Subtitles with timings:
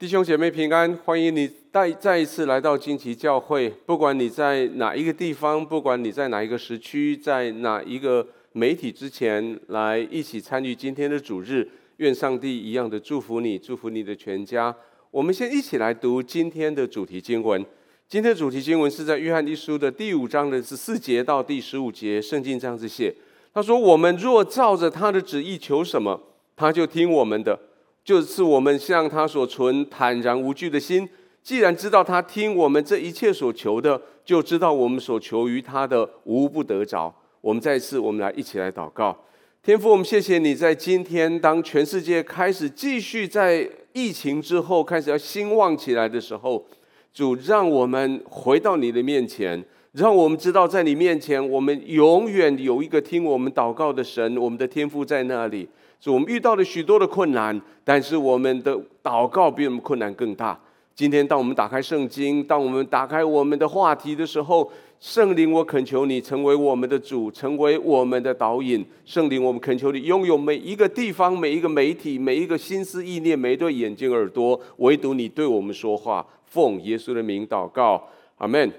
[0.00, 3.68] 弟兄姐妹平安，欢迎你再再一次来到惊奇教会。
[3.84, 11.68] 不管你在哪一个地方，不管你在哪一个时区，在哪一个媒体之前来一起参与今天的主日，
[11.98, 14.74] 愿上帝一样的祝福你，祝福你的全家。
[15.10, 17.62] 我们先一起来读今天的主题经文。
[18.08, 22.22] 今天的主题经文是在约翰一书的第五章的十四节到第十五节。
[22.22, 23.14] 圣经这样子写：
[23.52, 26.22] 他说，我们若照着他的旨意求什么，
[26.56, 27.60] 他就听我们的。
[28.04, 31.08] 就是我们向他所存坦然无惧的心，
[31.42, 37.14] 既然知道他听我们这一切所求的，就知道我们所求于他的无不得着。
[37.40, 39.16] 我们再次，我们来一起来祷告，
[39.62, 46.66] 天父，我们谢谢你在今天，当全世界开始继续在疫情之后开始要兴旺起来的时候，
[47.14, 55.68] 主让我们回到你的面前，让我们知道在你面前，我们永远有一个听我们祷告的神，我们的天父在那里。
[56.00, 60.58] 所以我们遇到了许多的困难，但是我们的祷告比我们困难更大。
[60.94, 68.84] 今天，当我们打开圣经，当我们打开我们的话题的时候，圣灵，我恳求你成为我们的主，成为我们的导引。
[69.04, 76.26] 圣灵，我们恳求你拥有每一个地方、每一个媒体、每一个心思意念、每一对眼睛耳朵，唯独你对我们说话。
[76.44, 78.02] 奉耶稣的名祷告，
[78.36, 78.70] 阿门。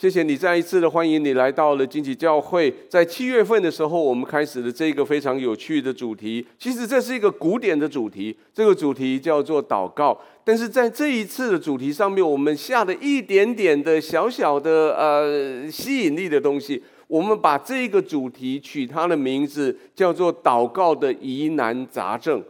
[0.00, 2.72] 谢谢你再一次的欢迎你来到了惊奇教会。
[2.88, 6.46] 在七月份的时候，我们开始了这个非常有趣的主题。
[6.56, 10.16] 其实这是一个古典的主题，这个主题叫做祷告。
[10.44, 16.80] 但是在这一次的主题上面，我们下了一点点的小小的呃吸引力的东西。
[17.08, 22.40] 我们把这个主题取它的名字叫做“祷告的疑难杂症”。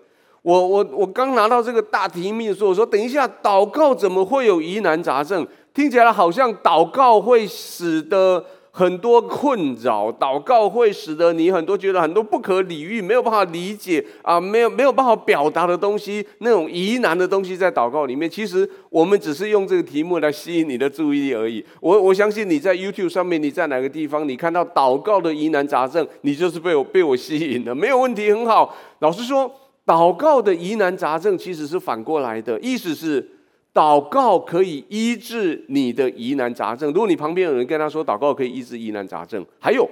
[0.43, 5.47] 我我我刚拿到这个大题目的时候，我说等一下，祷告怎么会有疑难杂症？
[5.79, 18.29] 听起来好像祷告会使得很多困扰，祷告会使得你很多觉得很多不可理喻、没有办法理解啊，没有没有办法表达的东西，那种疑难的东西在祷告里面。
[18.29, 21.65] 其实我们只是用这个题目来吸引你的注意力而已。
[21.79, 28.75] 我我相信你在 YouTube 上面，你在哪个地方，你看到祷告的疑难杂症，你就是被我被我吸引的，没有问题，很好。
[28.99, 29.49] 老实说，
[29.87, 33.38] 祷告的疑难杂症其实是反过来的，意思是。
[33.75, 36.93] 祷告可以医治你的疑难杂症。
[36.93, 39.89] 如果你旁边有人跟他说祷告可以医治疑难杂症，还有，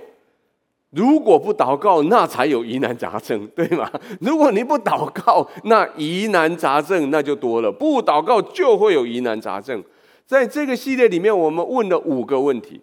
[0.91, 3.89] 如果不祷告，那才有疑难杂症， 对吗？
[4.21, 7.71] 如果你不祷告，那疑难杂症那就多了。
[7.71, 9.85] 不祷告就会有疑难杂症。
[10.25, 12.81] 在这个系列里面，我们问了五个问题，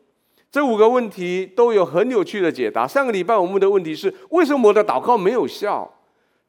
[0.50, 2.88] 这五个问题都有很有趣的解答。
[2.88, 5.92] 上个礼拜我们的问题是：为什么我的祷告没有效？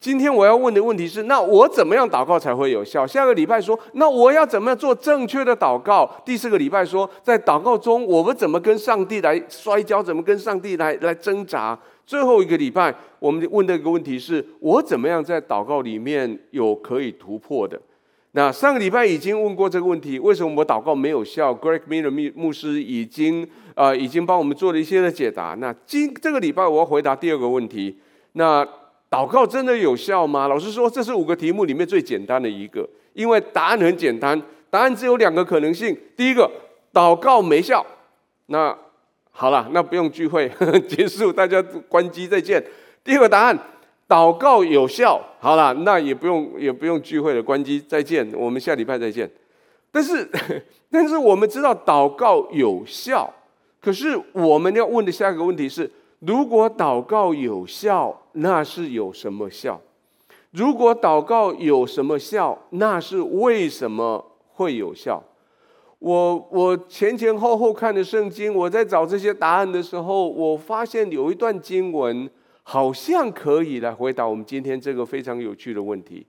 [0.00, 3.06] 今天我要问的问题是：那我怎么样祷告才会有效？
[3.06, 6.08] 下个礼拜说：那我要怎么样做正确的祷告？
[6.26, 10.02] 第四个礼拜说：在祷告中，我们怎么跟上帝来摔跤？
[10.02, 11.78] 怎么跟上帝来来挣扎？
[12.04, 17.80] 最后一个礼拜，我们问的一个问题是：我怎么样在祷告里面有可以突破的？
[18.32, 25.56] 那上个礼拜已经问过这个问题：为什么我祷告没有效？Greg Miller 牧师已经、呃、已经帮我们做了一些的解答。
[25.58, 27.96] 那今这个礼拜我要回答第二个问题。
[28.32, 28.66] 那
[29.14, 30.48] 祷告真的有效吗？
[30.48, 35.96] 老实说，这是五个题目里面最简单的一个，因为答案很简单，答案只有两个可能性。
[36.16, 36.50] 第一个，
[36.92, 37.86] 祷告没效，
[38.46, 38.76] 那
[39.30, 42.60] 好了，那不用聚会呵呵 结束，大家关机再见。
[43.04, 43.56] 第二个答案，
[44.08, 49.30] 祷告有效，好了，那也不用也不用聚会了，关机再见，我们下礼拜再见。
[49.92, 50.28] 但是，
[50.90, 53.32] 但是我们知道祷告有效，
[53.80, 55.88] 可是我们要问的下一个问题是。
[56.26, 59.80] 如果祷告有效，那是有什么效？
[60.52, 65.22] 如果祷告有什么效，那是为什么会有效？
[65.98, 72.30] 我我前前后后看的圣经，我在找这些答案的时候，我发现有一段经文
[72.62, 76.26] 好像可以来回答我们今天这个非常有趣的问题。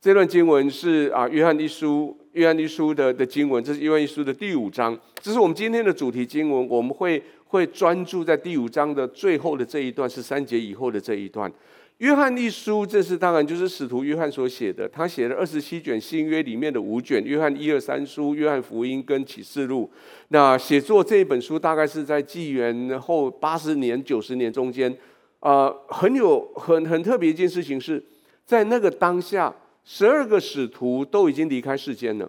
[0.00, 7.22] 这段经文是啊，约翰一书，约翰一书的的经文，这是约翰一书的第五章，这是我们今天的主题经文，我们会。
[7.48, 11.52] 会专注在第五章的最后的这一段，是三节以后的这一段。
[11.98, 19.90] 约翰一书，这是当然就是使徒约翰所写的，他写了二十七卷新约里面的五卷，约翰一二三书、约翰福音跟启示录。
[20.28, 24.96] 那写作这一本书大概是在纪元后八十年、九十年中间。
[25.40, 28.02] 啊、呃，很有很很特别一件事情是，
[28.44, 32.28] 在那个当下，十二个使徒都已经离开世间了。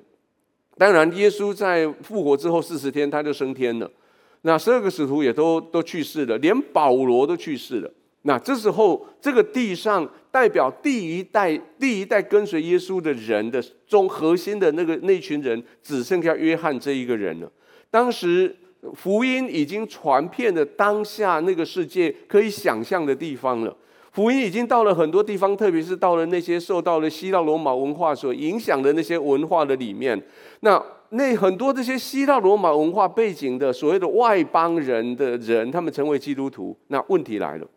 [0.78, 3.92] 当然，耶稣在复活之后四十天他就升天了。
[4.44, 7.92] 那十二个使徒也都都去世了，连保罗都去世了。
[8.24, 17.50] 那这时候，这个地上代表第一代第一代跟随耶稣的人的中核心的那个那群人，只剩下约翰这一个人了。
[17.90, 18.56] 当时
[18.94, 23.76] 福音已经传遍了当下那个世界可以想象的地方了。
[24.12, 30.22] 福音已经到了很多地方，特别是到了那些受到了希腊罗马文化所影响的那些文化的里面。
[30.60, 36.78] 那那很多这些希腊罗马文化背景的所谓的外邦人的人，他们成为基督徒。
[36.88, 37.68] 那问题来了，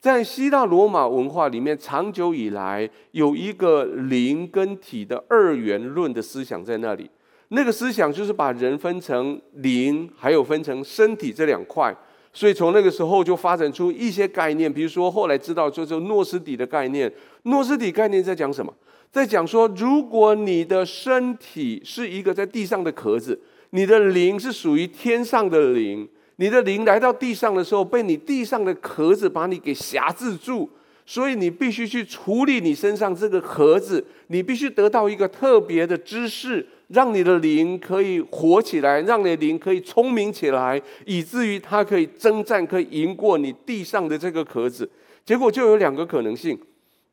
[0.00, 7.08] 在希腊罗马文化里面，长久以来有一个灵跟体的二元论的思想在那里。
[7.48, 11.96] 那个思想就是把人分成灵，还有分成身体这两块。
[12.32, 17.10] 所以从那个时候就发展出一些概念，比如说后来知道就是诺斯底的概念。
[17.44, 18.74] 诺斯底概念在讲什么？
[19.10, 26.08] 在讲说，如果你的身体是一个在地上的壳子，你的灵是属于天上的灵。
[26.36, 30.68] 你的灵来到地上的时候，被你地上的壳子把你给辖制住，
[31.06, 36.66] 所以你必须去处理你身上这个壳子，你必须得到一个特别的知识。
[36.88, 44.88] 让你的灵可以活起来，让你的灵可以聪明起来，以至于它可以征战，可以赢过你地上的这个壳子。
[45.24, 46.56] 结果就有两个可能性：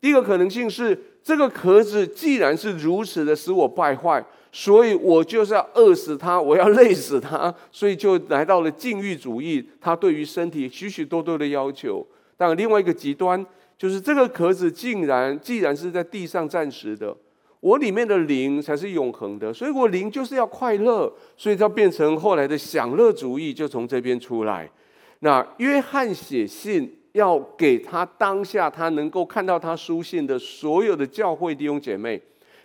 [0.04, 4.22] 第一个可能性是，这个壳子既然是如此的使我败坏，
[4.52, 9.66] 所以我就是要饿死它，我要累死它，所以就来到了禁欲主义。
[9.80, 12.06] 它对于身体许许多多的要求。
[12.36, 13.46] 但另外一个极端
[13.78, 17.16] 就是，这个壳子竟然既然是在地上暂时的。
[17.62, 24.70] 我里面的灵才是永恒的，所以我灵就是要快乐，所以它变成后来的享乐主义，就从这边出来。
[25.20, 32.22] 那约翰写信要给他当下他能够看到他书信的所有的教会弟兄姐妹，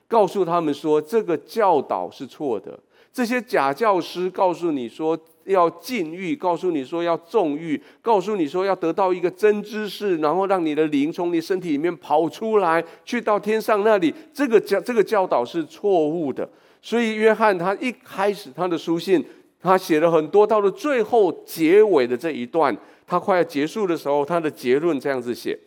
[0.06, 2.78] 告诉他们说，这个教导是错的，
[3.12, 5.18] 这些假教师告诉你说。
[5.48, 14.12] 要禁欲，告诉你说要纵欲，告诉你说要得到一个真知识，然后让你的灵从你身体里面跑出来，去到天上那里。
[14.30, 16.46] 这个教这个教导是错误的。
[16.82, 19.24] 所以约翰他一开始他的书信，
[19.62, 22.76] 他写了很多，到了最后结尾的这一段，
[23.08, 25.58] 他快要结束的时候，他的结论这样子写：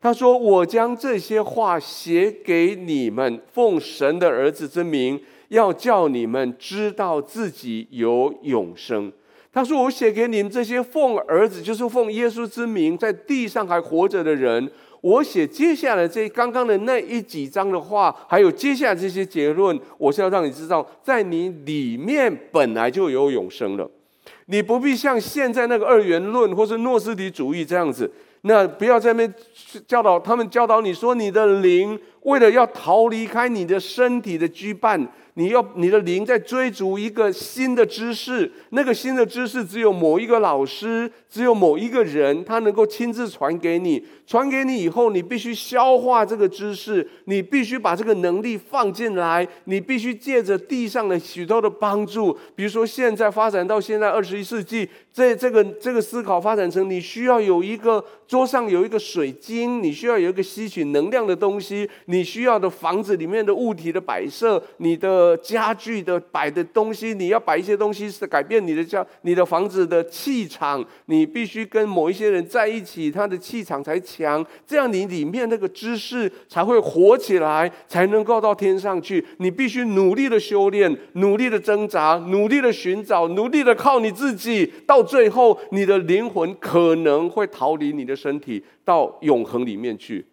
[0.00, 9.12] 他说：“我将这些话写给你们，奉神的儿子之名，要叫你们知道自己有永生。”
[9.52, 14.70] 他说：“我写给你们这些奉儿子，就是奉耶稣之名，在地上还活着的人。
[15.00, 23.88] 我写接下来这刚刚的那一几章的话，还有接下来这些结论，我是要让你知道，在你里面本来就有永生了。
[24.46, 28.10] 你不必像现在那个二元论或是诺斯底主义这样子，
[28.42, 29.34] 那不要在那边
[29.86, 35.06] 教导他们教导你说，你的灵为了要逃离开你的身体的羁绊。”
[35.38, 44.04] 你要你的灵在追逐一个新的知识，那个新的知识只有某一个老师，只有某一个人，他能够亲自传给你。
[44.26, 65.27] 传给你以后，你必须消化这个知识，你必须把这个能力放进来，你必须借着地上的许多的帮助，比如说现在发展到现在二十一世纪，这这个这个思考发展成，你需要有一个桌上有一个水晶，你需要有一个吸取能量的东西，你需要的房子里面的物体的摆设，你的。
[65.36, 70.84] 家具的摆的东西，你要摆一些东西是改变你的家、你的房子的气场。
[71.06, 79.24] 你必须跟某一些人在一起，他的气场才强，这样你里面那个知识才会活起来，才能够到天上去。
[79.38, 90.26] 你必须努力的修炼，努力的挣扎，努力的寻找，努力的靠你自己，到最后你的灵魂可能会逃离你的身体，到永恒里面去。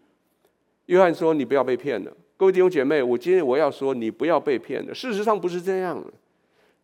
[0.88, 4.94] 约翰说：“你不要被骗了。”各位弟兄姐妹，我今天我要说，你不要被骗了。
[4.94, 6.12] 事实上不是这样的。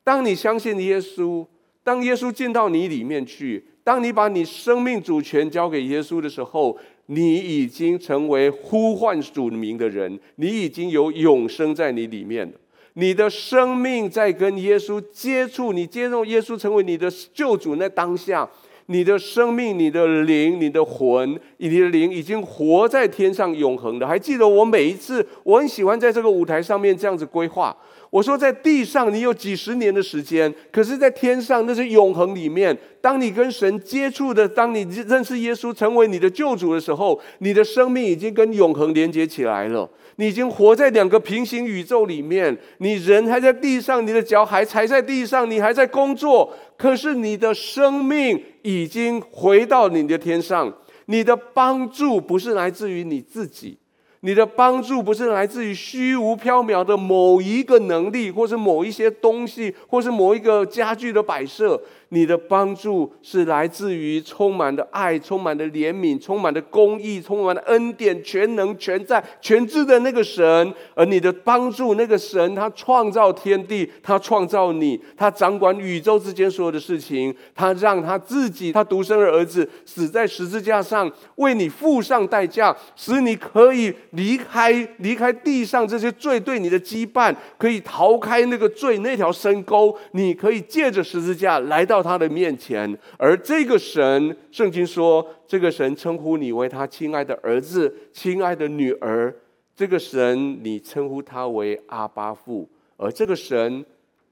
[0.02, 1.46] 当你相信耶稣，
[1.84, 12.54] 当耶稣进到你里面去，当你把你生命主权交给耶稣的时候，你已经成为呼唤主名的人，你已经有永生在你里面了。
[12.94, 18.50] 你的生命在跟耶稣接触，你接受耶稣成为你的救主那当下。
[18.92, 24.06] 你的生命、你的灵、你的魂、你的灵已经活在天上永恒的。
[24.06, 27.76] 还记得我每一次，我很喜欢在这个舞台上面这样子规划。
[28.10, 32.78] 我说，在地上你有几十年的时间，可是，在天上那是永恒里面。
[33.00, 39.90] 当你跟神接触的，当你认识耶稣成为你的救主的时候，你的生命已经跟永恒连接起来了。
[40.22, 50.72] 你已经活在两个平行宇宙里面，你人还在地上，你的脚还踩在地上，你还在工作，可是你的生命已经回到你的天上。
[51.08, 53.80] 你的帮助不是来自于你自己，
[54.20, 61.82] 你的帮助不是来自于虚无缥缈的某一个能力，或是某一些东西，或是某一个家具的摆设。
[62.14, 70.74] 你的帮助是来自于充满的爱、充满的怜悯、充满的公义、充满的恩典、全能、全在、全知的那个神。
[70.94, 77.34] 而你的帮助，那个神，他创造天地，他创造你，他掌管宇宙之间所有的事情。
[77.56, 89.98] 他让他自己，他独生的儿子死在十字架上，为你付上代价，使你可以离开离开地上这些罪对你的羁绊，可以逃开那个罪那条深沟。
[90.12, 92.01] 你可以借着十字架来到。
[92.02, 99.36] 他的面前，而这个神，圣经说，这个神称呼你为他亲爱的儿子、亲爱的女儿。
[99.76, 102.70] 这个神，你称呼他为阿巴父。
[102.98, 103.84] 而这个神，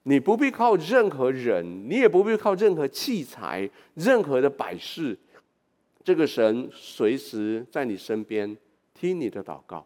[0.04, 5.18] 你不必靠任何人，你也不必靠任何器材、任何的摆饰。
[6.04, 8.56] 这个神随时在你身边
[8.94, 9.86] 听你的祷告。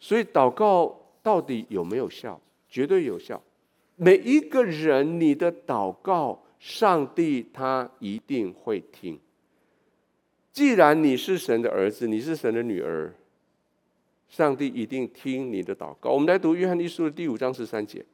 [0.00, 2.40] 所以，祷告到底有没有效？
[2.68, 3.40] 绝对有效。
[3.94, 6.42] 每一个人，你的祷告。
[6.58, 9.18] 上帝他一定会听。
[10.52, 13.14] 既然你是神的儿子，你是神的女儿，
[14.28, 16.10] 上帝一定听你的祷告。
[16.10, 18.04] 我们来读约翰一书的第五章十三节：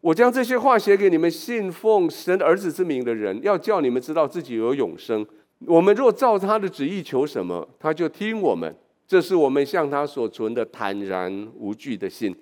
[0.00, 5.26] 我将这些话写给你们信奉神的儿子之名的人，要叫你们知道自己有永生。
[5.66, 8.74] 我们若照他的旨意求什么，他就听我们。
[9.06, 12.34] 这是我们向他所存的坦然无惧的心。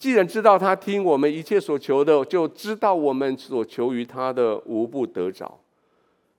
[0.00, 5.60] 既然知道他听我们一切所求的，就知道我们所求于他的无不得着。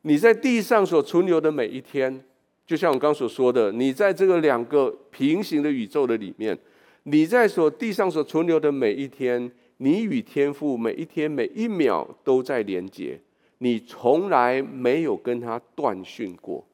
[0.01, 2.23] 你在地上所存留的每一天，
[2.65, 6.57] 就像我刚所说的，你在这个两个平行的宇宙的里面，
[7.03, 13.21] 你在所地上所存留的每一天，你与天父每一天每一秒都在连接，
[13.59, 16.65] 你从来没有跟他断讯过。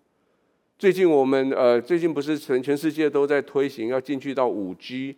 [0.79, 5.17] 最近我们呃，最近不是全全世界都在推行要进去到五 G。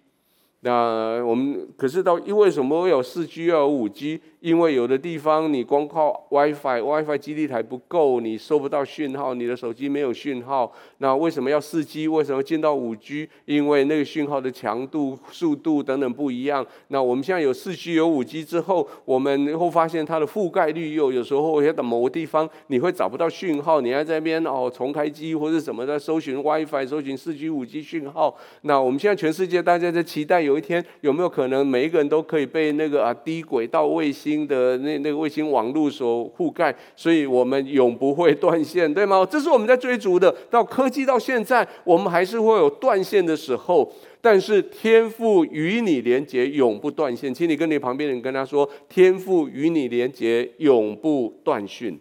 [0.62, 4.20] 那我们可是到，因为什么会有四 G 要有五 G？
[4.42, 10.72] 因为有的地方你光靠 WiFi，WiFi 基地台不够，你收不到讯号，你的手机没有讯号。
[11.00, 12.08] 那为什么要四 G？
[12.08, 13.30] 为什么进到五 G？
[13.46, 16.66] 因为那个讯号的强度、速度等等不一样。
[16.88, 28.36] 那我们现在有四 G 有五 G 之后，我们会发现它的覆盖率又有时候会在某个地方你会找不到讯号，你还在那边哦重开机或者什么的搜寻 WiFi、搜寻四 G、五 G 讯号。
[28.62, 34.50] 那我们现在全世界大家在期待有一天有没有可能每一个人都可以被那个啊低轨道卫星。
[34.50, 39.24] 的那那个卫星网络所覆盖，所以我们永不会断线，对吗？
[39.30, 40.34] 这是我们在追逐的。
[40.50, 43.92] 到科技到现在，我们还是会有断线的时候，
[44.22, 47.32] 但是天赋与你连结，永不断线。
[47.32, 52.00] 请你跟你旁边人跟他说：天赋与你连结，永不断讯。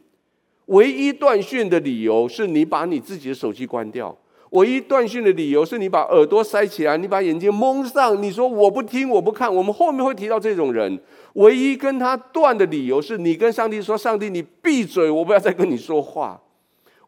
[0.67, 4.17] 唯一断讯的理由是你把你自己的手机关掉。
[4.51, 9.55] 唯一断讯的理由是你把耳朵塞起来，你把眼睛蒙上，你说我不听，我不看。
[9.55, 10.99] 我们后面会提到这种人，
[11.35, 16.41] 唯一跟他断的理由是你跟上帝说：“上帝，你闭嘴，我不要再跟你说话。”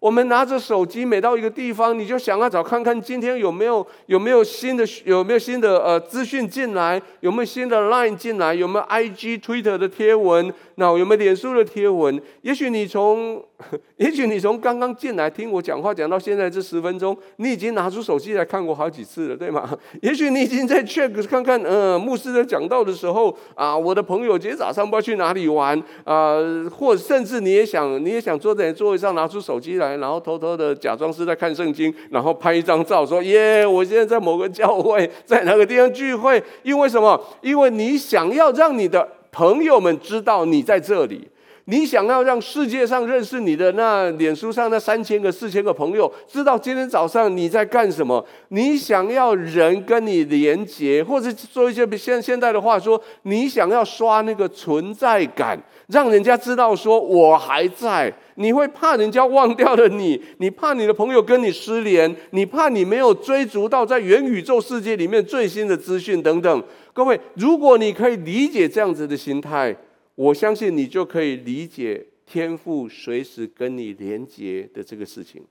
[0.01, 12.21] 我们拿着手机，每到一个地方，你就想要找看看今天有没有有没有新的有没有新的呃资讯进来，有没有新的 Line 进来，有没有 IG、Twitter 的贴文，那有没有脸书的贴文？
[12.41, 13.41] 也许你从
[13.99, 19.71] 也许你从刚刚进来听我讲话讲到现在这十分钟，你已经拿出手机来看过好几次了，对吗？
[20.01, 26.39] 也许你已经在 check 看看，呃，牧师在讲道的时候啊，我的朋友今天早上不知道去哪里玩啊，
[26.75, 30.01] 或甚至你也想你也想坐在座位上拿出手机来。
[30.01, 37.21] 然后偷偷的假装是在看圣经，然后拍一张照，说：“耶，我现在在某个教会，在哪个地方聚会。”因为什么？
[37.43, 41.29] 因为你想要让你的朋友们知道你在这里。
[41.67, 48.25] 你想要让世界上认识你的那脸书上那三千个、四千个朋友知道今天早上你在干什么？
[48.49, 55.57] 你想要人跟你连接，或者说一些现现代的话说，你想要刷那个存在感，
[55.91, 58.13] 让人家知道说我还在。
[58.37, 66.65] 你会怕人家忘掉了你，你怕你的朋友跟你失联，你怕你没有追逐到在元宇宙世界里面最新的资讯等等。
[66.93, 69.77] 各位，如果你可以理解这样子的心态。
[70.17, 75.43] 我相信你就可以理解天赋随时跟你连接的这个事情，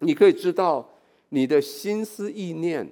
[0.00, 0.90] 你可以知道
[1.28, 2.90] 你的心思意念，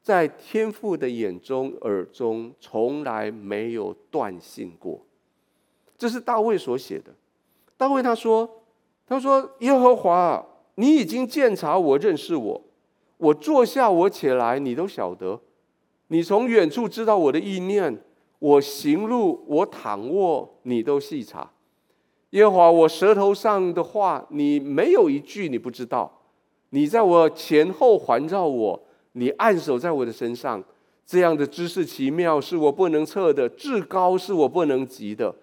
[0.00, 5.04] 在天赋的眼中耳中从来没有断信过。
[5.98, 7.12] 这是大卫所写的。
[7.76, 8.48] 大卫他说
[9.06, 12.62] ：“他说耶和华，你已经鉴察我，认识我，
[13.18, 15.40] 我坐下，我起来，你都晓得，
[16.06, 18.02] 你从远处知道我的意念。”
[18.40, 21.50] 我行路，我躺卧，你都细察。
[22.30, 26.20] 耶和华，我舌头上的话，你没有一句你不知道。
[26.70, 28.80] 你在我前后环绕我，
[29.14, 30.62] 你按手在我的身上，
[31.04, 35.34] 这样的知识奇妙是我不能测的，至高是我不能及的。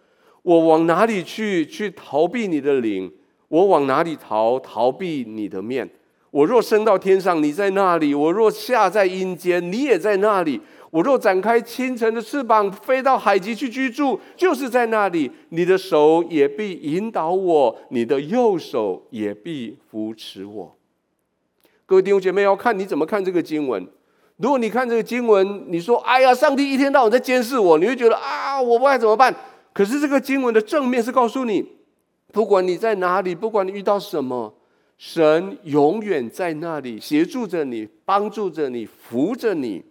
[0.46, 1.66] 我往哪里去？
[1.66, 3.12] 去逃避你的灵？
[3.48, 4.60] 我往哪里逃？
[4.60, 5.90] 逃避你的面？
[6.30, 10.62] 我若升到天上，你在那里；我若下在阴间，你也在那里。
[10.92, 15.32] 我若展开清晨的翅膀，飞到海极去居住，就是在那里。
[15.50, 20.78] 你的手也必引导我，你的右手也必扶持我。
[21.88, 23.88] 各位弟兄姐妹，要看你怎么看这个经文。
[24.38, 29.34] 如果你看这个经文，你说：“哎呀，上帝一天到晚在监视我。”你会觉得啊，我不该怎么办。
[29.76, 31.66] 可是这个经文的正面是告诉你，
[32.32, 34.56] 不管你在哪里，不管你遇到什么，
[34.98, 39.84] 神永远在那里协助着你，帮助着你，扶着你。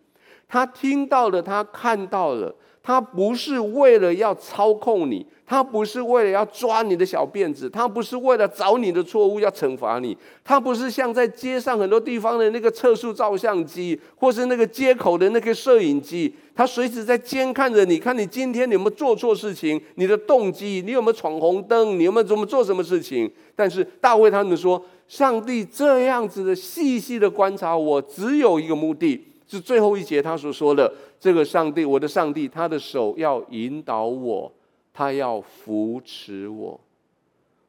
[0.49, 10.15] 他听到了，他看到了，他不是为了要操控你，他不是为了要抓你的小辫子，他不是为了找你的错误要惩罚你，
[10.45, 23.33] 他不是像在街上很多地方的那个测速照相机，或是那个街口的那个摄影机，他随时在监看着你，看你今天有没有做错事情，你的动机，你有没有闯红灯，你有没有怎么做什么事情。
[23.57, 29.25] 但是大卫他们说，上帝这样子的细细的观察我，只有一个目的。
[29.47, 30.91] 是最后一节他所说的，
[31.25, 34.53] 这个上帝，我的上帝，他的手要引导我，
[34.93, 36.79] 他要扶持我。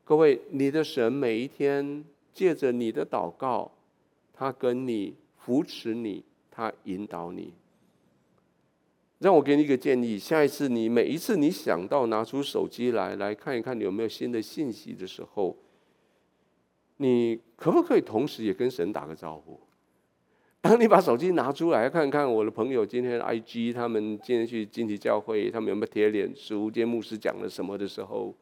[0.03, 3.71] 各位，你的神每一天借着你的祷告，
[4.33, 7.53] 他跟你扶持你，他引导你。
[9.19, 15.55] 让我给你一个建议，下一次你每一次你想到拿出手机来来看一看有没有新的信息的时候，
[16.97, 19.57] 你可不可以同时也跟神打个招呼？
[20.65, 26.71] 当你把手机拿出来看看，我的朋友今天 IG 他们今天去金旗教会，他们有没有贴脸书？
[26.71, 28.33] 今天牧师讲了什么的时候，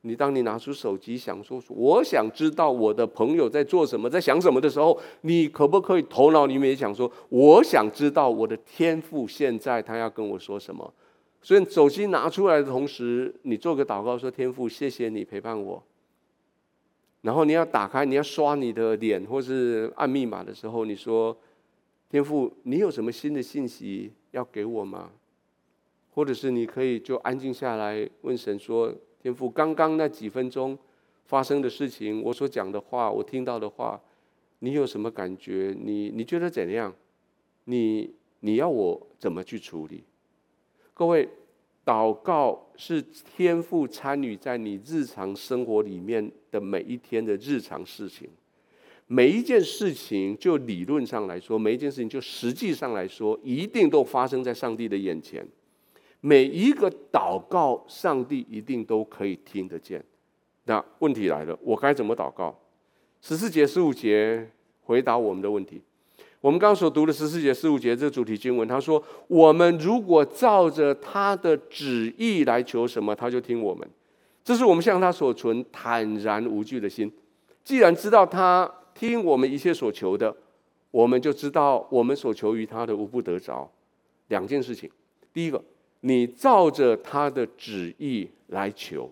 [0.00, 10.90] 你当你拿出手机想说，我想知道我的朋友在做什么，在想什么的时候，你可不可以头脑里面也想说，我想知道我的天赋现在他要跟我说什么？
[11.42, 15.82] 所以手机拿出来的同时，你做个祷告说，天赋，谢谢你陪伴我。
[17.20, 21.36] 然后你要打开，你要刷你的脸或是按密码的时候，你说。
[22.10, 25.10] 天父，你有什么新的信息要给我吗？
[26.14, 30.76] 或者是你可以就安静下来问神说：“天父，刚刚那几分钟
[31.26, 34.00] 发生的事情，我所讲的话，我听到的话，
[34.60, 35.76] 你有什么感觉？
[35.78, 36.92] 你你觉得怎样？
[37.64, 40.02] 你你要我怎么去处理？”
[40.94, 41.28] 各位，
[41.84, 48.28] 祷告是天父参与在你日常生活里面的每一天的日常事情。
[49.10, 55.46] 每一件事情，就理论上来说，每一件事情就实际上来说，一定都发生在上帝的眼前。
[56.20, 60.04] 每一个祷告，上帝一定都可以听得见。
[60.64, 62.54] 那问题来了，我该怎么祷告？
[63.22, 64.46] 十四节、十五节
[64.82, 65.80] 回答我们的问题。
[66.42, 73.88] 我们刚刚所读的十四节、十五节这主题经文，他说：我们如果照着他的旨意来求什么，他就听我们。
[74.44, 77.10] 这是我们向他所存坦然无惧的心。
[77.64, 78.70] 既然知道他。
[78.98, 80.36] 听我们一切所求的，
[80.90, 83.70] 我们就知道我们所求于他的无不得着。
[84.26, 84.90] 两件事情，
[85.32, 85.62] 第一个，
[86.00, 89.08] 你照着他的旨意来求，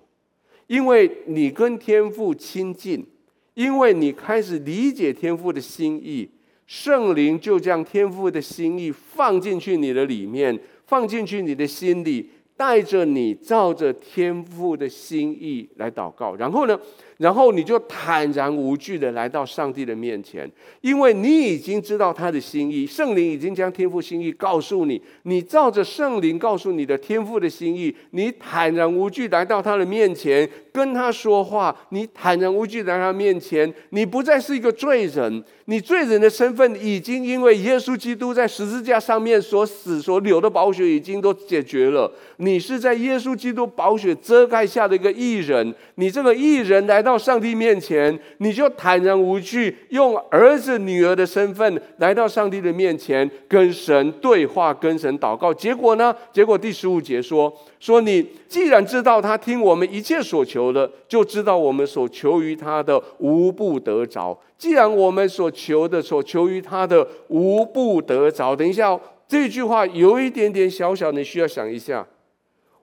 [0.66, 3.06] 因为你跟天父亲近，
[3.54, 6.28] 因为你开始理解天父的心意，
[6.66, 16.34] 圣灵就将天父的心意放进去你的里面，放进去你的心里，带着你照着天父的心意来祷告。
[16.34, 16.76] 然后呢？
[17.18, 20.46] 然后你就坦然无惧的来到上帝的面前，
[20.82, 47.05] 因为你已经知道他的心意，圣灵已经将天赋心意告诉你，你照着圣灵告诉你的天赋的心意，你坦然无惧来到他的面前，跟他说话，你坦然无惧来到他面前，你不再是一个罪人，你罪人的身份已经因为耶稣基督在十字架上面所死所流的宝血已经都解决了，你是在耶稣基督宝血遮盖下的一个义人，你这个义人来。
[47.06, 55.54] 到上帝面前，你就坦然无惧，用儿子、女儿的身份来到上帝的面前，跟神对话，跟神祷告。
[55.54, 56.12] 结果呢？
[56.32, 64.36] 结果第十五节说：说你既然知道他听我们一切所求的，就知道我们所求于他的无不得着。
[64.58, 72.04] 既然我们所求的、所求于他的无不得着，等一下，这句话有一点点小小，你需要想一下。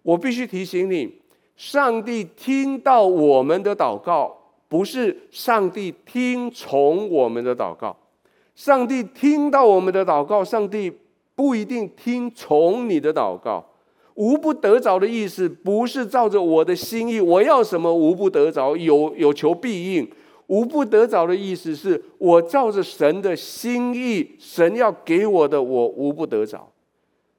[0.03, 1.22] 我必须提醒你。
[1.55, 4.35] 上帝听到我们的祷告，
[4.67, 7.95] 不是上帝听从我们的祷告。
[8.55, 10.91] 上帝听到我们的祷告，上帝
[11.35, 13.63] 不一定听从你的祷告。
[14.15, 20.07] 无不得着的意思，不是照着我的心意，我要什么无不得着，有有求必应。
[20.47, 26.69] 无不得着的意思是我照着神的心意，神要给我的，我无不得着。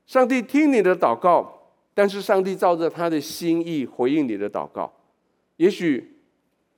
[0.06, 1.63] 上帝听你的祷告，
[1.94, 4.92] 但是上帝照着他的心意回应你的祷告。
[5.56, 6.18] 也许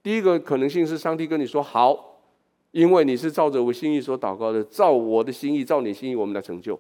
[0.02, 2.20] 第一个可能性是上帝跟你说好，
[2.70, 6.78] 因为你是照着我心意所祷告的，照我的心意，照你心意，我们来成就。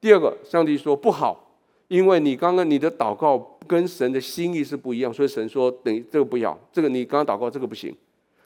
[0.00, 7.92] 第二个，上帝说不好，因为你刚刚你的祷告跟神的心意是不一样，所以神说等这个不要，这个你刚刚祷告这个不行。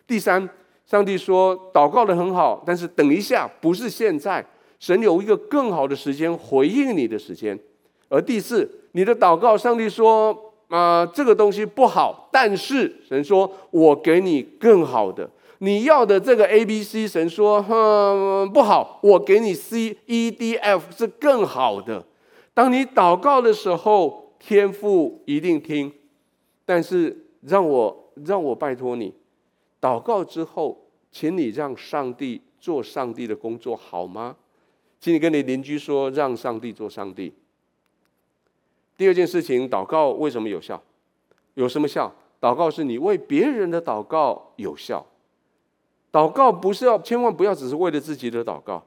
[0.06, 0.48] 第三，
[0.87, 4.44] 上帝说祷告得很好，但是等一下，不是现在。
[4.78, 7.59] 神有一个更好的时间回应你的时间，
[8.09, 10.37] 而第四，你的祷告，上帝说
[10.68, 22.05] 啊、这个东西不好，但是神说我给你更好的，你要的这个 A B C，神说哼不好，我给你 C E D F 是更好的。
[22.55, 25.92] 当你祷告的时候，天父一定听，
[26.64, 29.12] 但是让我让我拜托你，
[29.81, 34.37] 祷告之后，请你让上帝做上帝的工作好吗？
[35.00, 37.33] 请你跟你邻居说，让上帝做上帝。
[39.00, 40.82] 第二件事情，祷告为什么有效？
[41.54, 42.14] 有什么效？
[42.38, 45.06] 祷告是你为别人的祷告有效。
[46.12, 48.84] 祷告不是要，千万不要只是为了自己的祷告。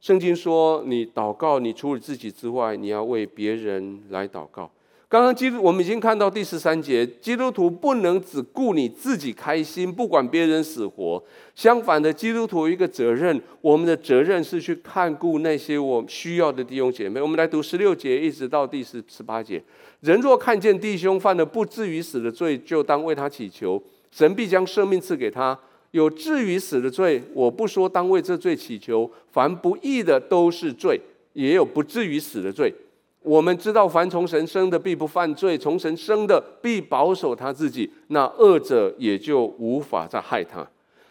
[0.00, 4.70] 圣经说，你祷告，你除了自己之外，你要为别人来祷告。
[5.08, 11.22] 刚刚基督，我们已经看到第十三节，基督徒不能只顾你自己开心，不管别人死活。
[11.54, 17.20] 相反的，基督徒一个责任，我们的责任是去看顾那些我需要的弟兄姐妹。
[17.20, 19.62] 我们来读十六节一直到第十十八节。
[20.00, 25.56] 人若看见弟兄犯了不至于死的罪，就当为他祈求，神必将生命赐给他。
[25.92, 31.00] 有至于死的罪，我不说当为这罪祈求，凡不义的都是罪，
[31.34, 32.74] 也有不至于死的罪。
[33.26, 40.64] 我们知道，凡从神生的必不犯罪，从神生的必保守他自己，那恶者也就无法再害他。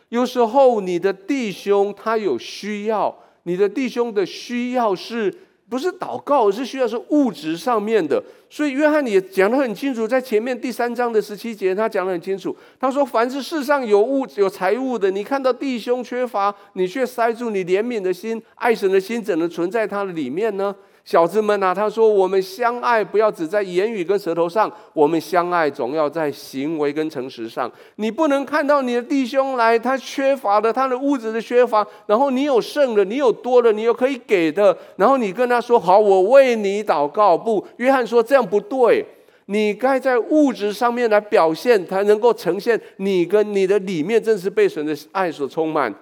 [0.08, 5.34] 有时候你的弟兄他有需要，你的弟兄的需要是
[5.68, 8.24] 不是祷告，是需要是物质上面的。
[8.50, 12.56] 所以约翰也讲得很清楚，在前面第三章的十七节，他讲得很清楚。
[12.80, 20.74] 他说：“凡是世上有物有财物的，你看到弟兄缺乏，你却塞住你怜悯的心、爱神的心，怎能存在他的里面呢？”
[21.06, 27.72] 小子们呐、他说：“我们相爱不要只在言语跟舌头上，我们相爱总要在行为跟诚实上。
[27.98, 37.38] 你不能看到你的弟兄来，他缺乏的，他的物质的缺乏，然后你有剩的，你有多的，你有可以给的，然后你跟他说好，我为你祷告。
[37.38, 39.06] 不，约翰说这样不对，
[39.46, 45.94] 你该在物质上面来表现，才能够呈现你跟你的里面正是被神的爱所充满。”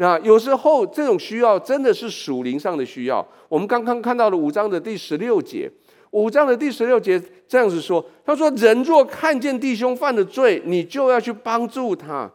[0.00, 3.24] 那有时候这种需要真的是属灵上的需要。
[3.50, 5.70] 我们刚刚看到了五章的第十六节，
[6.12, 12.30] 五章的第十六节这样子说：“他说，人若看见弟兄犯了罪，你就要去帮助他。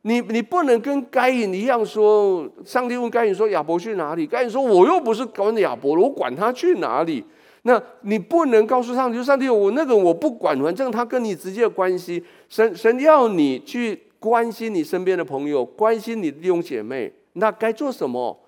[0.00, 4.26] 你你不能跟该隐一样说，上帝问该隐说亚伯去哪里？
[4.26, 7.22] 该隐说我又不是管亚伯，我管他去哪里？
[7.64, 12.24] 那你不能告诉上帝，上帝我那个我不管，反正他跟你直接的关系。
[12.48, 18.38] 神神要你去。”关心你身边的朋友，关心你的弟兄姐妹，那该做什么？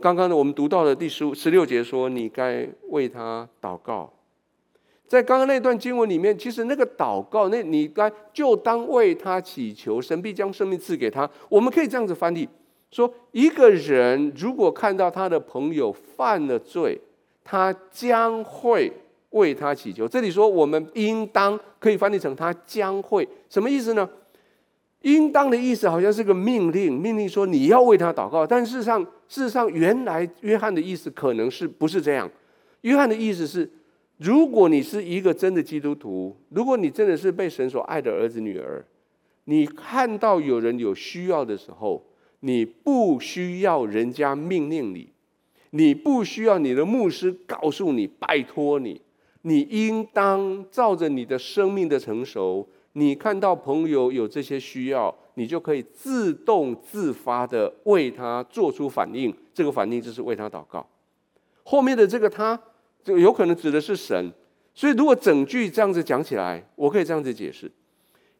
[0.00, 4.12] 刚刚呢，我们读到的第十五、十六节说，你该为他祷告。
[5.06, 11.30] 在刚刚那段经文里面，其实那个祷告，那你该就当为他祈求，神必将生命赐给他。
[11.48, 12.48] 我们可以这样子翻译：
[12.90, 16.98] 说一个人如果看到他的朋友犯了罪，
[17.44, 18.90] 他将会
[19.30, 20.08] 为他祈求。
[20.08, 24.08] 这里说我们应当可以翻译成他将会，什么意思呢？
[25.04, 28.46] 应当的意思好像是个命令，命令说你要为他祷告。
[28.46, 32.30] 但事实上，事实上，原来约翰的意思可能是不是这样？
[32.80, 33.70] 约翰的意思是，
[34.16, 38.82] 如果你是一个真的基督徒，如果你真的是被神所爱的儿子女儿，
[39.44, 42.02] 你看到有人有需要的时候，
[42.40, 45.10] 你不需要人家命令你，
[45.70, 49.02] 你不需要你的牧师告诉你，拜托你，
[49.42, 52.66] 你应当照着你的生命的成熟。
[52.94, 59.34] 你看到朋友有这些需要，你就可以自动自发的为他做出反应。
[59.52, 60.84] 这个反应就是为他祷告。
[61.64, 62.58] 后面的这个他，
[63.02, 64.32] 就有可能指的是神。
[64.74, 67.70] 所以如果整句这样子讲起来，我可以这样子解释：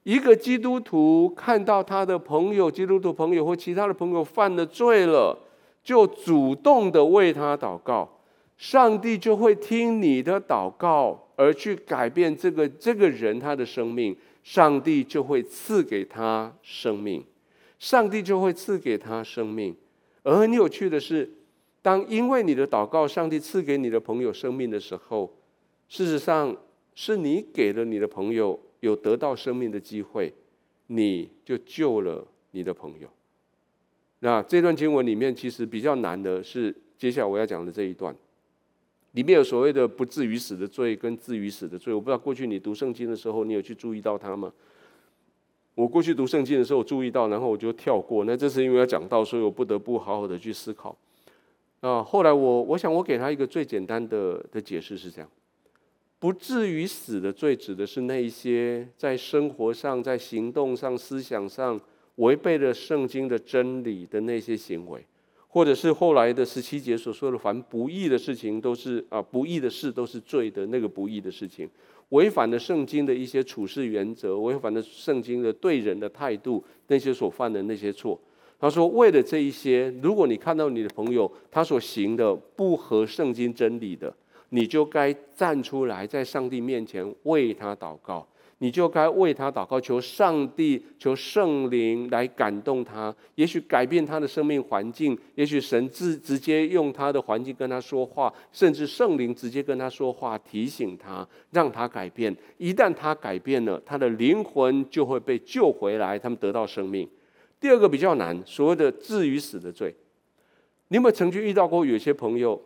[0.02, 5.36] 一个基督徒看到他的朋友、基督徒朋友或其他的朋友犯了罪了，
[5.82, 8.08] 就主动的为他祷告，
[8.56, 14.16] 上帝就会听你的祷告，而去改变这个这个人他的生命。
[14.44, 17.24] 上帝就会赐给他生命，
[17.78, 19.74] 上帝就会赐给他生命。
[20.22, 21.28] 而很有趣的是，
[21.80, 25.34] 当因为你的祷告，上帝赐给你的朋友生命的时候，
[25.88, 26.54] 事实上
[26.94, 30.32] 是你给了你的朋友有得到生命的机会，
[30.88, 33.08] 你就救了你的朋友。
[34.20, 38.14] 那这段经文里面，其实比较难的是接下来我要讲的这一段，
[39.14, 41.92] 里面有所谓的不至于死的罪跟至于死的罪。
[41.92, 44.52] 我不知道过去你读圣经的时候，你有去注意到它吗？
[45.74, 48.24] 我过去读圣经的时候注意到，然后我就跳过。
[48.24, 50.96] 那这是因为要讲到，所以我不得不好好的去思考。
[51.80, 55.28] 啊，后来我我想我给他一个最简单的的解释是这样：
[56.18, 61.78] 不至于死的罪，指的是那一些在生活上、在行动上、思想上
[62.16, 65.04] 违背了圣经的真理的那些行为，
[65.54, 71.70] 或者是后来的十七节所说的凡不义的事情都是啊，不义的事都是罪的那个不义的事情。
[72.08, 78.20] 违反了圣经的一些处事原则，违反了圣经的对人的态度，那些所犯的那些错。
[78.58, 84.12] 他说：“为了这一些，如果你看到你的朋友他所行的不合圣经真理的，
[84.48, 88.26] 你就该站出来，在上帝面前为他祷告。”
[88.64, 102.34] 你就该为他祷告，求上帝、求圣灵来感动他，也许改变他的生命环境，也许神直直接用他的环境跟他说话，甚至圣灵直接跟他说话，提醒他，让他改变。
[102.56, 107.06] 一旦他改变了，他的灵魂就会被救回来，他们得到生命。
[107.60, 109.94] 第二个比较难，所谓的至于死的罪，
[110.88, 112.58] 你有没有曾经遇到过有些朋友，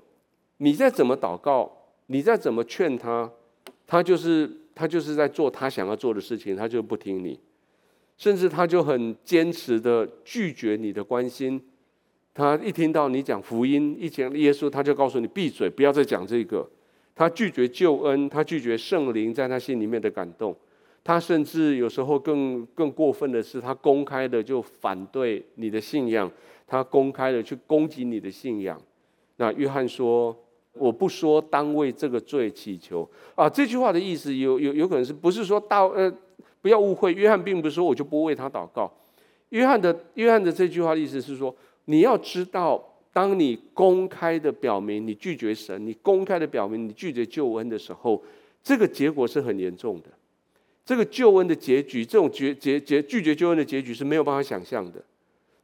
[0.58, 1.68] 你再怎么祷告，
[2.06, 3.28] 你再怎么劝他，
[3.84, 4.48] 他就是。
[4.78, 7.36] 他就是在做他想要做的事情，他就不听你，
[8.16, 11.60] 甚至他就很坚持的拒绝你的关心。
[12.32, 16.64] 他一听到你讲福音，一讲耶稣，他就告诉你闭嘴，不要再讲这个。
[17.16, 20.54] 他拒绝救恩，他拒绝圣灵在他心里面的感动。
[21.02, 26.30] 他甚至有时候更更过分的是，他公开的就反对你的信仰，
[26.68, 28.80] 他公开的去攻击你的信仰。
[29.38, 30.36] 那约翰说。
[30.74, 36.12] 我不说当为这个罪祈求啊，这句话的意思有有有可能是不是说大呃，
[36.62, 38.92] 不要误会，约翰并不是说我就不为他祷告。
[39.48, 41.52] 约翰的约翰的这句话的意思是说，
[41.86, 42.80] 你要知道，
[43.12, 48.22] 当你公开的表明你拒绝神，你公开的表明你拒绝救恩的时候，
[48.62, 50.08] 这个结果是很严重的。
[50.84, 55.02] 这个救恩的结局，这种结结结拒绝救恩的结局是没有办法想象的。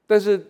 [0.06, 0.44] 但是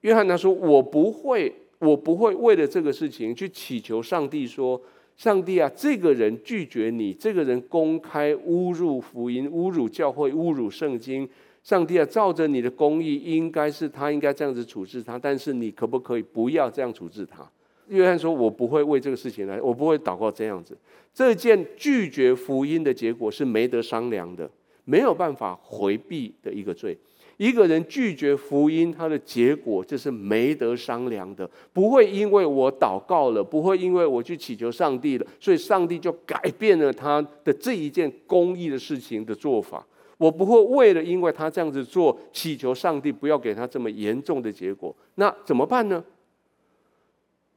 [0.00, 1.54] 约翰他说，我不会。
[1.78, 4.80] 我不会为了这个事情去祈求上帝说
[5.16, 11.28] ：“上帝啊，这个人拒绝你，这个人公开侮辱福音、侮辱教会、侮辱圣经。
[11.62, 17.48] 上帝啊，照着你的公义，应该是他应该这样子处置他，但是你可不可以不要这样处置他？”
[17.88, 20.76] 约翰说：“我不会为这个事情来，我不会祷告这样子。
[21.14, 24.50] 这件拒绝福音的结果是没得商量的，
[24.84, 26.96] 没有办法回避的一个罪。”
[27.38, 31.48] 一个人拒绝福音，他的结果就是没得商量的。
[31.72, 39.86] 不会因为我祷告了，不会因为我去祈求上帝了，所以上帝就改变了他的这一件公义的事情的做法。
[40.16, 44.94] 我不会为了因为他这样子做，祈求上帝不要给他这么严重的结果。
[45.14, 46.04] 那怎么办呢？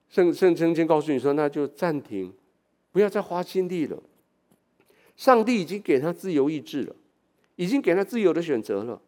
[0.09, 2.31] 圣圣圣经告诉你说，那就暂停，
[2.91, 3.97] 不要再花心力了。
[5.17, 6.95] 上帝已经给他自由意志了，
[7.55, 9.01] 已经给他自由的选择了。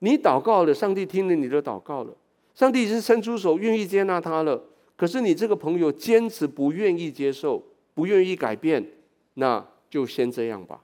[0.00, 2.12] 你祷告了，上帝听了你的祷告了，
[2.54, 4.62] 上帝已经伸出手，愿意接纳他了。
[4.96, 7.62] 可是你这个朋友坚持不愿意接受，
[7.94, 8.84] 不愿意改变，
[9.34, 10.80] 那就先这样吧。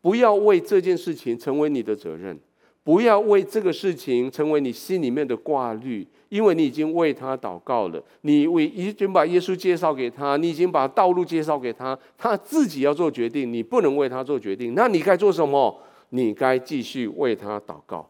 [0.00, 2.38] 不要为这件事情成为你的责任，
[2.84, 14.74] 不要为这个事情成为你心里面的挂虑，因为你已经为他祷告了，你为已经把耶稣介绍给他，你已经把道路介绍给他，他自己要做决定，你不能为他做决定。
[14.74, 15.82] 那你该做什么？
[16.10, 18.08] 你该继续为他祷告。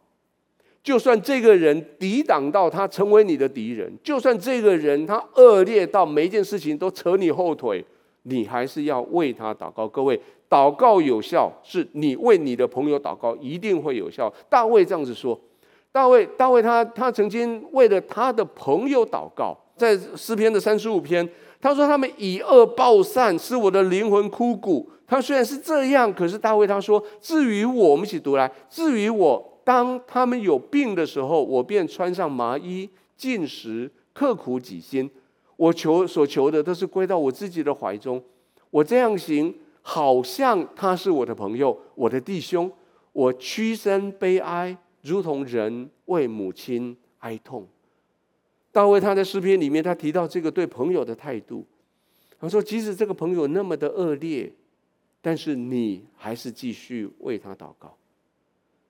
[0.82, 7.84] 就算这个人抵挡到他成为你的敌人，就算这个人他恶劣到每一件事情都扯你后腿，
[8.22, 9.86] 你还是要为他祷告。
[9.86, 14.32] 各位，祷告有效，是你为你的朋友祷告一定会有效。
[14.48, 15.38] 大卫这样子说，
[15.92, 21.28] 大卫，大卫他他曾经为了他的朋友祷告，在诗篇的三十五篇，
[21.60, 24.88] 他说他们以恶报善，使我的灵魂枯骨。
[25.06, 29.44] 他虽然是这样，可是大卫他说，至于我，我们一起读来，至于我。
[29.68, 35.10] 当他们有病的时候，我便穿上麻衣，进食，刻苦己心。
[35.56, 38.24] 我求所求的都是归到我自己的怀中。
[38.70, 42.72] 我这样行，好像他是我的朋友，我的弟兄。
[43.12, 47.68] 我屈身悲哀，如同人为母亲哀痛。
[48.72, 51.66] 大卫他在诗篇里面，他提到这个对朋友的态度。
[52.40, 54.50] 他说：即使这个朋友那么的恶劣，
[55.20, 57.94] 但是你还是继续为他祷告。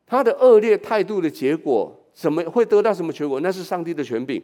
[0.08, 3.38] 他的恶劣态度的结果，怎么会得到什么结果？
[3.40, 4.42] 那是上帝的权柄，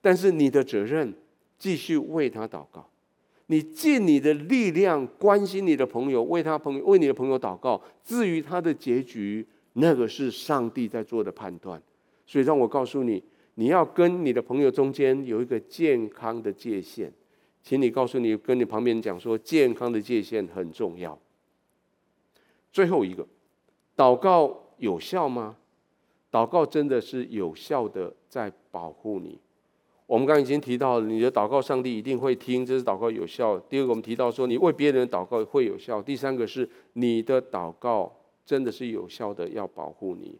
[0.00, 1.12] 但是你的责任
[1.58, 2.88] 继续为他祷告，
[3.46, 7.82] 你尽你的力量关心你的朋友，为他朋友为你的朋友祷告。
[8.04, 11.82] 至于他的结局，那个是上帝在做的判断。
[12.26, 13.22] 所以让我告诉你，
[13.56, 17.12] 你要跟你的朋友中间有一个健康的界限。
[17.62, 21.18] 请你告诉你，跟你旁边讲说，健康的界限很重要。
[22.72, 23.26] 最后一个，
[23.96, 25.56] 祷告有效吗？
[26.30, 29.38] 祷告真的是有效的，在保护你。
[30.06, 33.58] 我们刚刚已经提到了，你的祷告上帝一定会听，这是祷告有效。
[33.58, 36.02] 第二个，我们提到说，你为别人祷告会有效。
[36.02, 38.12] 第三个是你的祷告
[38.44, 40.38] 真的是有效的，要保护你。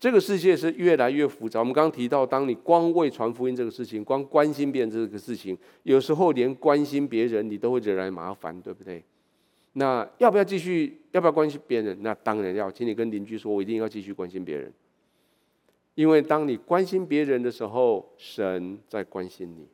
[0.00, 1.58] 这个世界是越来越复杂。
[1.58, 9.04] 我们刚刚提到，当你光为传福音这个事情，光关心别人这个事情，有时候连关心别人你都会惹来麻烦，对不对？
[9.78, 11.00] 那要不要继续？
[11.12, 11.96] 要不要关心别人？
[12.02, 12.70] 那当然要。
[12.70, 14.72] 请你跟邻居说，我一定要继续关心别人。
[15.94, 19.66] 因为当你关心别人的时候，神在关心你。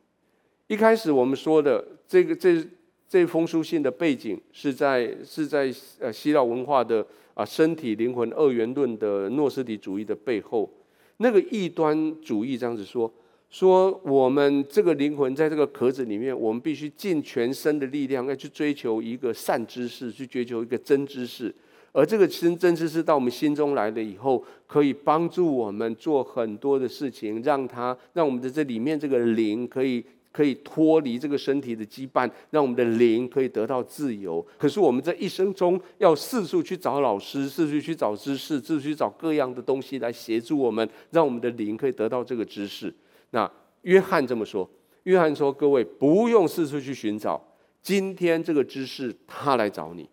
[0.67, 2.63] 一开始我们说的这个这
[3.09, 7.05] 这封书信的背景是在是在呃希腊文化的。
[7.35, 10.71] 啊，身体、灵魂二元论的诺斯底主义的背后，
[11.17, 13.13] 那个异端主义这样子说：
[13.49, 21.53] 说我们这个灵魂在这个壳子里面，我们必须尽全身的力量要去追求一个善知识，去追求一个真知识。
[21.91, 30.03] 而这个真真知识到我们心中来了以后，可以帮助我们做很多的事情，让它让我们的这里面这个灵可以。
[30.35, 34.45] 可以脱离这个身体的羁绊，让我们的灵可以得到自由。
[34.57, 42.93] 可是我们在一生中要四处去找老师，四处去找知识，四处去找各样的东西来协助我们，让我们的灵可以得到这个知识。
[43.35, 44.67] 那约翰这么说，
[45.03, 47.45] 约翰说：“各位不用四处去寻找，
[47.83, 50.09] 今天这个知识他来找你。”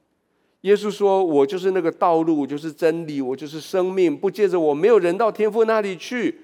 [0.62, 4.16] 耶稣说：“我就是那个道路，我就是真理，我就是生命。
[4.16, 6.40] 不借着我，没有人到天父那里去。”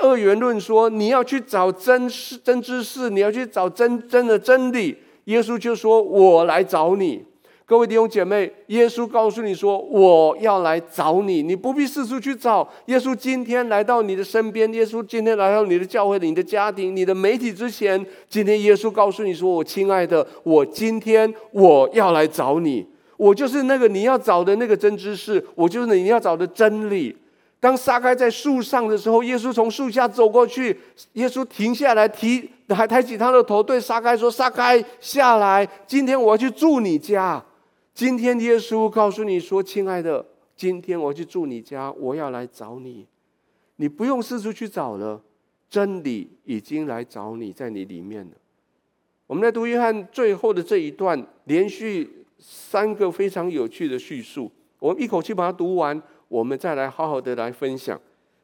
[0.00, 4.96] 二元论说，你要去找真事真知识，你要去找真真的真理。
[5.24, 7.24] 耶稣就说：“我来找你。”
[7.64, 22.84] 各位弟兄姐妹，耶稣告诉你说：“我要来找你，你不必四处去找。”耶稣今天来到你的身边，耶稣今天来到你的教会、你的家庭、你的媒体之前，今天耶稣告诉你说：“我亲爱的，我今天我要来找你，
[23.16, 27.16] 我就是那个你要找的那个真知识，我就是你要找的真理。”
[27.58, 30.76] 当撒该在树上的时候，耶稣从树下走过去，
[31.12, 37.40] 耶稣停下来，提还抬起他的头，对撒该说：“撒该下来，今天我要去住你家。
[37.94, 40.24] 今天耶稣告诉你说，亲爱的，
[40.56, 43.06] 今天我去住你家，我要来找你，
[43.76, 45.22] 你不用四处去找了，
[45.68, 48.32] 真理已经来找你，在你里面了。”
[49.28, 56.00] 我们来读约翰最后的这一段，连续三个非常有趣的叙述，我们一口气把它读完。
[56.28, 57.94] 我们再来好好的来分享《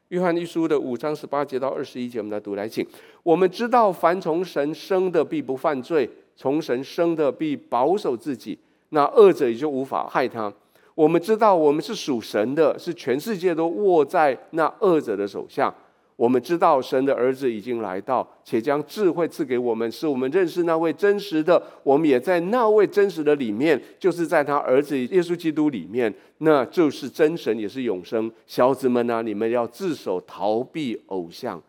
[0.09, 2.85] 约翰一书》的五章十八节到二十一节，我们来读来，请。
[3.23, 8.57] 我们知道，凡从神生的必不犯罪，从神生的必保守自己，
[8.89, 10.51] 那恶者也就无法害他。
[10.95, 15.73] 我们知道，我们是属神的，是全世界都握在那恶者的手下。
[16.15, 21.63] 我们知道神的儿子已经来到，且将智慧赐给我们，使我们认识那位真实的。
[21.81, 28.29] 我们也在那位真实的里面，就是在他儿子耶稣基督里面，那就是真神，也是永生。
[28.45, 31.61] 小子们啊，你们要自首，逃避偶像。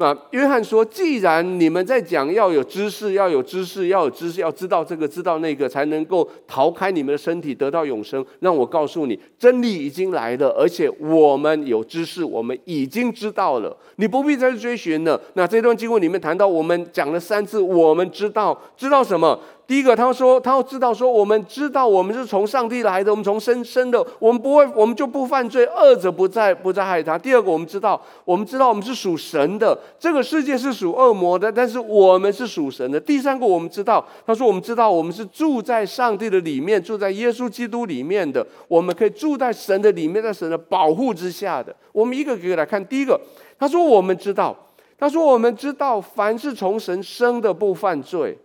[0.00, 8.24] 那约翰说：“既然你们在讲要有知识，要有知识，要有知识，要知道这个，知道那个，才能够逃开你们的身体，得到永生。
[8.38, 15.20] 让我告诉你，真理已经来了，而且我们有知识，我们已经知道了，你不必再去追寻了。
[15.34, 19.38] 那这段经文里面谈到，我们讲了三次，我们知道，知道什么？”
[19.70, 27.16] 第一个，他说，他要知道说，我们知道我们是从上帝来的，我们从生生的，我们不会，我们就不犯罪，恶者不再不再害他。
[27.16, 32.98] 第二个，我们知道，我们知道我们是属神的，这个世界是属恶魔的，但是我们是属神的。
[32.98, 41.72] 第三个，我们知道，他说，我们知道我们是住在上帝的里面，住在耶稣基督里面的，我们可以住在神的里面，在神的保护之下的。
[41.92, 43.20] 我们一个一个来看，第一个，
[43.56, 44.56] 他说我们知道，
[44.98, 48.36] 他说我们知道，凡是从神生的不犯罪。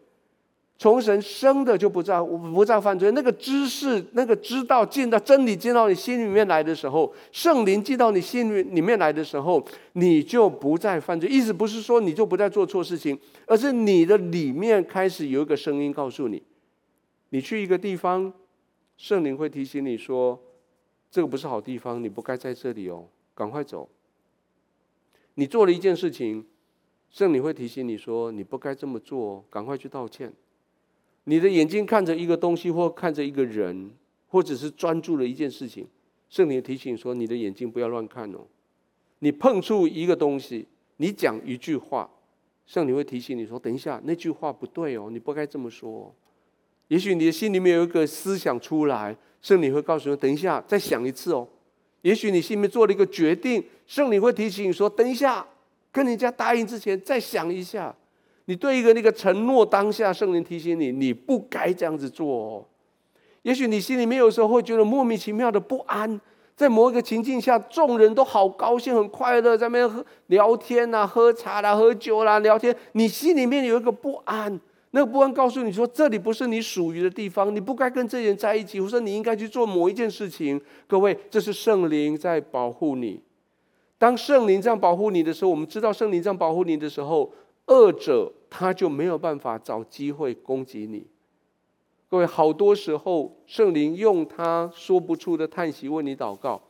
[0.78, 11.30] 从神生的就不再不再犯罪，那个知识、那个知道进到真理进到你心里面来的时候，圣灵进到你心里里面来的时候，你就不再犯罪。
[11.30, 16.44] 意思不是说你就不再做错事情，而是你的里面开始有一个声音告诉你：
[17.30, 18.34] 你去一个地方，
[18.98, 20.38] 圣灵会提醒你说，
[21.10, 23.88] 这个不是好地方，你不该在这里哦，赶快走。
[25.36, 26.46] 你做了一件事情，
[27.10, 30.34] 圣灵会提醒你说，你不该这么做，赶快去道歉。
[31.26, 33.92] 你的眼睛看着一个东西，或看着一个人，
[34.28, 35.88] 或者是专注了一件事情，
[36.30, 38.46] 圣灵提醒说：你的眼睛不要乱看哦。
[39.20, 42.10] 你碰触一个东西，你讲一句话，
[42.66, 46.14] 圣灵会提醒你说：等一下，那句话不对哦，你不该这么说。
[46.90, 51.48] 也许你的心里面有一个思想出来，圣灵会告诉你：等一下，再想一次哦。
[52.04, 55.44] 也许你心里面做了一个决定，圣灵会提醒你说：“等一下，
[55.92, 57.96] 跟人家答应之前再想一下。”
[58.46, 62.66] 你对一个那个承诺当下，圣灵提醒你，你不该这样子做哦。
[63.42, 66.22] 也许你心里面有时候会觉得莫名其妙的不安，
[66.56, 74.60] 在某一个情境下，众人都好高兴、很快乐，在那边喝聊天呐、喝茶啦、喝酒啦、聊天，你心里面有一个不安。
[74.92, 80.62] 那个不安告诉你说，这里不是你属于的地方，你不该跟这些人在一起，或者说你应该去做某一件事情。
[80.88, 83.20] 各位，这是圣灵在保护你。
[83.98, 87.32] 当圣灵这样保护你的时候，我们知道圣灵这样保护你的时候。
[87.68, 91.08] 恶者他就没有办法找机会攻击你。
[92.08, 96.62] 各位，好多时候圣灵用他说不出的叹息为你祷告；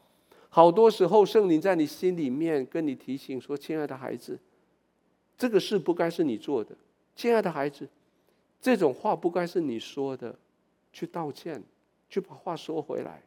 [0.49, 4.39] 好多时候圣灵在你心里面跟你提醒说：“亲爱的孩子，
[5.38, 6.76] 这个事不该是你做的。
[7.15, 7.88] 亲爱的孩子，
[8.59, 10.36] 这种话不该是你说的，
[10.93, 11.61] 去道歉，
[12.09, 13.21] 去把话说回来。”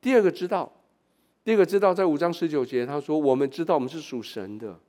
[0.00, 0.72] 第二个知道，
[1.44, 4.80] 第二个知道，在五章十九节他说：“我们知道我们是属神的。”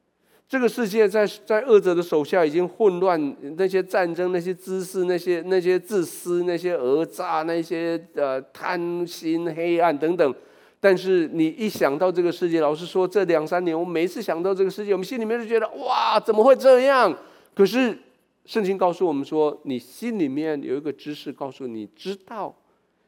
[0.50, 10.36] 这个世界在在恶者的手下已经混乱，那些战争、那些知识、那些那些自私、那些讹诈、那些呃贪心、黑暗等等。
[10.80, 17.14] 但是你一想到这个世界，老实说，这两三年我每一次想到这个世界，我们心里面就觉得哇，怎么会这样？
[17.54, 17.98] 可是
[18.46, 22.56] 圣经告诉我们说，你心里面有一个知识告诉你，知道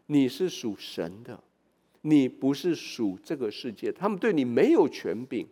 [0.07, 1.39] 你是属神的，
[2.01, 5.47] 你不是属这个世界，他们对你没有权柄。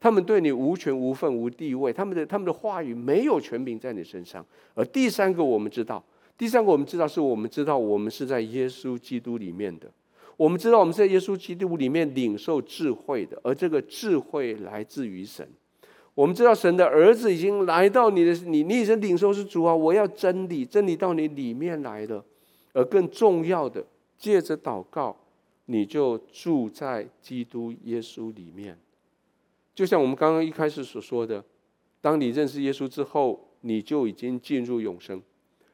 [0.00, 4.44] 他们对你无权无份无地位，他们的他们的话语没有权柄在你身上。
[4.74, 6.02] 而第三个我们知道，
[6.38, 9.92] 第三个我们知道是我们知道我们是在耶稣基督里面的，
[10.38, 15.46] 我们知道我们在耶稣基督里面领受智慧的，而这个智慧来自于神。
[16.14, 22.24] 我们知道神的儿子已经来到你的你，你已经领受是主啊，我要真理，真理到你里面来了。
[22.72, 23.84] 而更重要的，
[24.16, 25.16] 借着祷告，
[25.66, 28.78] 你就住在基督耶稣里面。
[29.74, 31.44] 就像我们刚刚一开始所说的，
[32.00, 35.22] 当你认识耶稣之后，你就已经进入永生，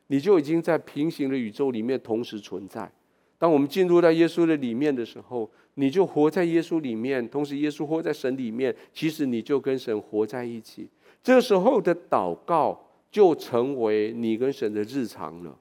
[0.09, 2.91] 你就已经在平行的宇宙里面同时存在。
[3.39, 10.89] 当我们进入到耶稣的里面的时候，你就活在耶稣里面，同时耶稣活在神里面，其实你就跟神活在一起。
[11.23, 15.59] 这时候的祷告就成为你跟神的日常了。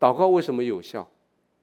[0.00, 1.06] 祷告为什么有效？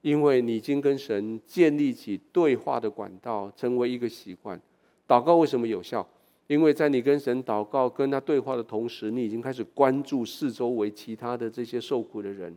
[0.01, 4.61] 因为你已经跟神建立起对话的管道，成为一个习惯。
[5.09, 6.07] 祷告为什么有效？
[6.45, 12.55] 因为在你跟神祷告、跟他对话的同时，你已经开始关注四周围其他的这些受苦的人。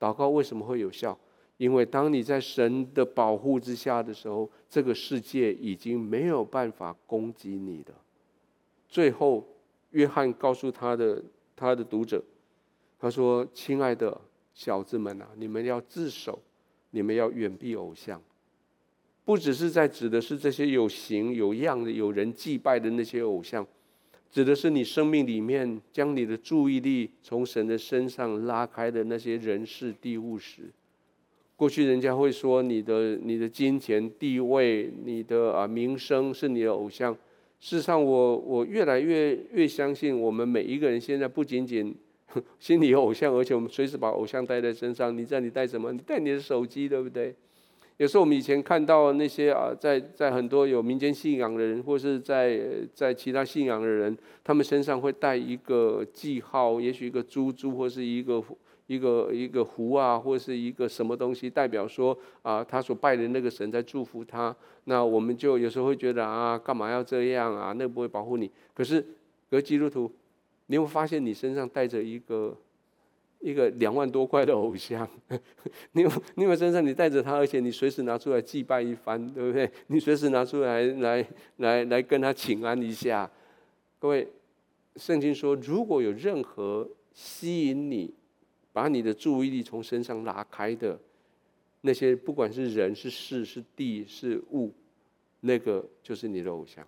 [0.00, 1.18] 祷告为什么会有效？
[1.58, 7.92] 因为当你在神的保护之下的时候，这个世界已经没有办法攻击你的。
[8.88, 9.46] 最后，
[9.90, 11.22] 约翰告诉他的
[11.54, 12.24] 他的读者，
[12.98, 14.18] 他说：“亲爱的
[14.54, 16.38] 小子们啊，你们要自守，
[16.90, 18.20] 你们要远避偶像。”
[19.24, 23.66] 不只是在指的是这些有形有样的、有人祭拜的那些偶像，
[24.30, 30.62] 指的是你生命里面将你的注意力从神的身上拉开的那些人事地物时。
[31.54, 37.16] 过去人家会说你的你的金钱地位、你的啊名声是你的偶像。
[37.60, 41.94] 事实上，我我越来越越相信，我们每一个人现在不仅仅
[42.58, 45.16] 心里有偶像，而且我们随时把偶像带在身上。
[45.16, 45.92] 你知道你带什么？
[45.92, 47.32] 你带你的手机，对不对？
[47.98, 52.60] 有时候我们以前看到那些啊，在在很多有民间信仰的人，或是在
[52.94, 58.42] 在其他信仰的人，他们身上会带一个记号，也许一个珠珠，或是一个
[58.88, 64.54] 一个一个壶啊，或是一个什么东西，代表说啊，他所拜的那个神在祝福他。
[64.84, 67.72] 那我们就有时候会觉得啊，干嘛要这样啊？
[67.78, 68.50] 那不会保护你。
[68.74, 69.00] 可是，
[69.48, 70.10] 各位基督徒，
[70.66, 72.56] 你会发现你身上带着一个。
[73.42, 75.06] 一个两万多块的偶像，
[75.92, 79.68] 你有你有身上你带着他，而且你随时拿出来祭拜一番，对不对？
[79.88, 81.26] 你随时拿出来来
[81.56, 83.28] 来来跟他请安一下。
[83.98, 84.28] 各位，
[84.94, 88.14] 圣经说，如果有任何吸引你，
[88.72, 90.96] 把你的注意力从身上拉开的
[91.80, 94.72] 那些，不管是人是事是地是物，
[95.40, 96.86] 那个就是你的偶像。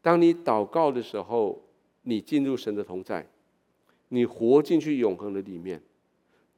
[0.00, 1.62] 当你祷告的时候，
[2.02, 3.26] 你进入神的同在。
[4.14, 5.82] 你活进去永恒的里面。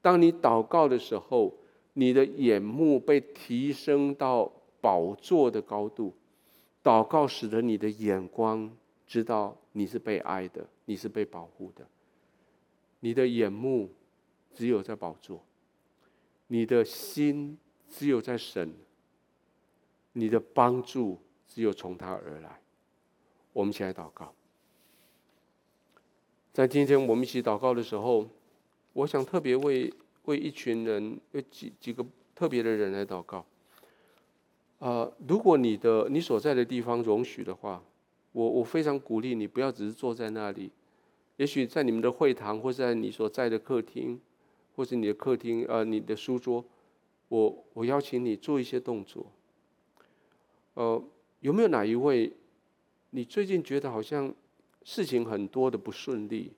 [0.03, 1.55] 当你祷告的时候，
[1.95, 4.53] 你的眼目被提升到
[4.83, 6.15] 宝座的高度。
[6.85, 8.71] 祷告使得你的眼光
[9.07, 11.89] 知道你是被爱的，你是被保护的。
[13.01, 13.91] 你的眼目
[14.53, 15.43] 只有在宝座，
[16.49, 17.57] 你的心
[17.89, 18.73] 只有在神，
[20.13, 22.61] 你的帮助只有从他而来。
[23.55, 24.33] 我们一起来祷告。
[26.57, 28.27] 在今天我们一起祷告的时候，
[28.95, 29.93] 我想特别为
[30.25, 32.03] 为一群人，有几几个
[32.35, 33.45] 特别的人来祷告。
[34.79, 37.83] 呃，如果你的你所在的地方容许的话，
[38.33, 40.71] 我我非常鼓励你不要只是坐在那里，
[41.37, 44.19] 也许在你们的会堂，或在你所在的客厅，
[44.77, 46.65] 或是你的客厅呃你的书桌，
[47.29, 49.27] 我我邀请你做一些动作。
[50.73, 51.05] 呃，
[51.41, 52.33] 有没有哪一位，
[53.11, 54.35] 你最近觉得好像
[54.87, 56.53] 事情很多的不顺利，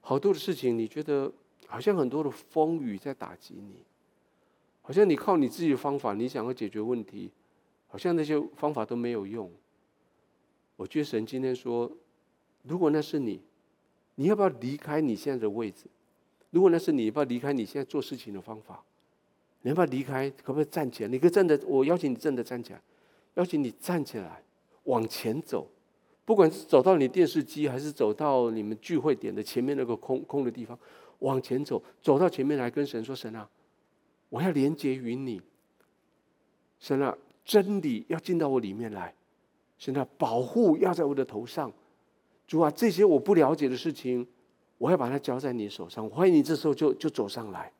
[0.00, 1.30] 好多的事情你觉得
[1.66, 3.74] 好像很多的风雨在打击你？
[4.80, 7.30] 好像你靠你自己的方法，你想要解决问题，
[7.88, 9.52] 好像那些方法都没有用。
[10.76, 11.92] 我觉得神今天说，
[12.62, 13.42] 如果那是你，
[14.14, 15.84] 你要不要离开你现在的位置？
[16.48, 18.82] 如果那是你，要不要离开你现在做事情的方法？
[19.60, 20.30] 你要不要离开？
[20.30, 21.10] 可不可以站起来？
[21.10, 22.80] 你可以站着，我邀请你站着站起来，
[23.34, 24.42] 邀请你站起来
[24.84, 25.68] 往前走，
[26.26, 30.78] 不管是走到你电视机，还是走到你们聚会点的前面那个空空的地方，
[31.20, 33.48] 往前走，走到前面来跟神说：“神啊。”
[34.28, 35.40] 我要连接于你，
[36.80, 39.14] 神啊，真理要进到我里面来，
[39.78, 41.72] 神啊，保护要在我的头上，
[42.44, 44.26] 主啊，这些我不了解的事情，
[44.78, 46.04] 我要把它交在你手上。
[46.04, 47.72] 我欢迎你这时候就就走上来，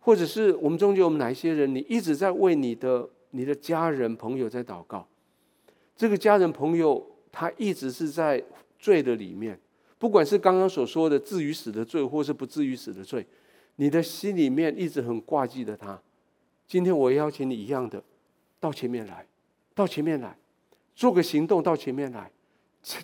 [0.00, 5.06] 或者是我们中间有哪一些人，你一直在为你的你的家人朋友在祷告，
[5.94, 7.06] 这个家人朋友
[7.38, 8.42] 他一直是在
[8.78, 9.60] 罪的里面，
[9.98, 13.26] 不管是刚刚所说的至于死的罪，或是不至于死的罪。
[13.74, 16.00] 你的心里面一直很挂记着他，
[16.66, 18.02] 今天我邀请你一样的，
[18.58, 19.26] 到前面来，
[19.74, 20.34] 到前面来，
[20.94, 22.30] 做个行动到前面来，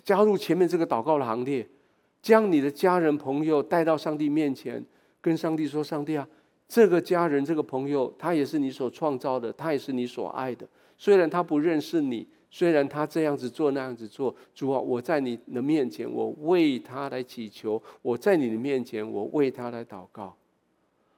[0.03, 1.69] 加入前面这个祷告的行列，
[2.19, 4.83] 将你的家人朋友带到上帝面前，
[5.21, 6.27] 跟上帝说：“上帝啊，
[6.67, 10.67] 这个家人这个朋友，他也是你所创造的，他也是你所爱的。
[10.97, 20.35] 虽然他不认识你，虽然他这样子做那样子做，主啊，我在你的面前，我为他来祈求；我在你的面前，我为他来祷告。”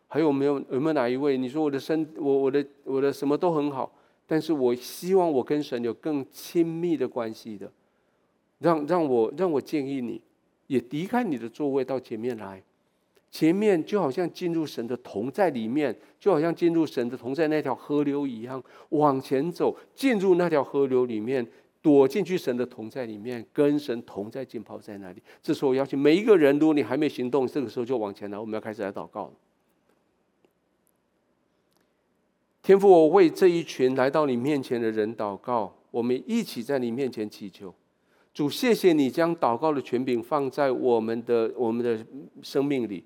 [0.08, 1.38] 还有没有有没有哪一位？
[1.38, 3.92] 你说我的身，我我的我的什么都很好，
[4.26, 7.70] 但是我希望我跟神有更亲密的关系的，
[8.60, 10.22] 让让我让我建议你，
[10.68, 12.64] 也离开你的座位到前面来，
[13.36, 21.46] 前面就好像进入神的同在里面，就好像进入神的同在那条河流一样，往前走，进入那条河流里面，
[21.82, 25.22] 躲进去神的同在里面，跟神同在浸泡在那里。
[25.44, 29.30] 这时候我邀请每一个人，如果你还没行动，这个时候就往前来，我们要开始来祷告。
[32.64, 37.76] 天父，我为这一群来到你面前的人祷告，我们一起在你面前祈求。
[38.34, 42.06] 主，谢谢你将祷告的权柄放在我们的我们的
[42.42, 43.04] 生命里，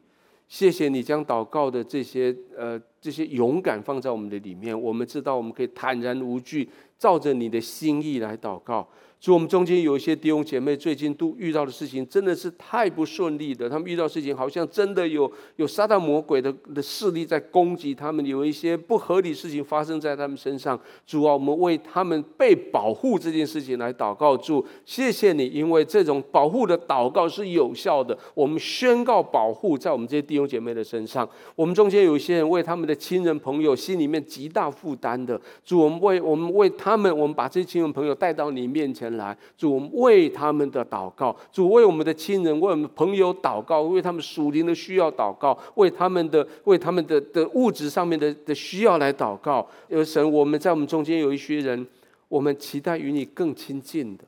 [0.49, 4.79] 谢谢你将祷告的这些呃这些勇敢放在我们的里面。
[4.79, 8.85] 我们知道我们可以坦然无惧，照着你的心意来祷告。
[9.21, 13.69] 所以，我们中间有一些弟兄姐妹，最近都遇到的事情真的是太不顺利的。
[13.69, 20.79] 他们遇到事情，好像真的有有撒旦魔鬼的的势力在攻击他们，有一些不合理事情发生在他们身上。
[21.05, 24.37] 主啊，我们为他们被保护这件事情来祷告。
[24.37, 28.17] 主，谢谢你，因为这种保护的祷告是有效的。
[28.33, 31.29] 我们宣告保护在我们这些弟兄姐妹的身上。
[31.57, 35.37] 我们中间有一些人为他们的亲人朋友心里面极大负担的。
[35.65, 39.08] 主，我们为我们为他们，我们把这些亲人朋友带到你面前。
[39.17, 49.67] 来，主，为他们的祷告，主为我们的亲人、为我们朋友祷告，为他们属灵的需要祷告，为他们的、为他们的的物质上面的的需要来祷告。
[49.87, 51.87] 有神，我们在我们中间有一些人，
[52.27, 54.23] 我们期待与你更亲近的。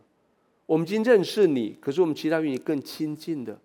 [0.66, 3.58] 我们已经认识你，可是我们期待与你更亲近的。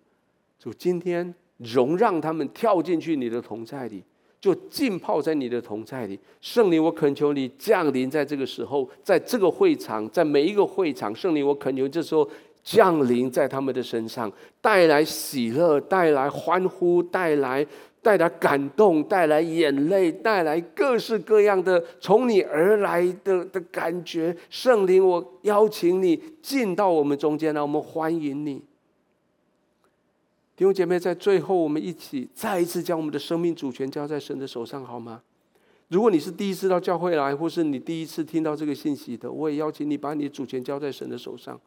[0.59, 4.03] 主，今天容让他们跳进去你的同在里。
[4.39, 12.29] 就浸泡在你的同在里，圣灵，我恳求你降临在这个时候，在这个会场，在每一个会场，圣灵，我恳求这时候
[12.63, 14.31] 降临在他们的身上，
[14.61, 17.65] 带来喜乐，带来欢呼，带来
[18.01, 24.35] 带来感动，带来眼泪，带来各式各样的从你而来的的感觉。
[24.49, 28.61] 圣灵，我邀请你进到我们中间来，我们欢迎你。
[30.57, 35.21] 弟兄姐妹，在最后，我们一起再一次将我们的生命主权交在神的手上，好吗？
[35.89, 41.61] 如果你是第一次到教会来，或是你第一次听到这个信息的，我也邀请你把你的主权交在神的手上。